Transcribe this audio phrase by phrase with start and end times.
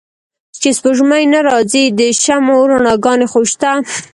[0.61, 3.69] چې سپوږمۍ نه را ځي د شمعو رڼاګا نې خوشته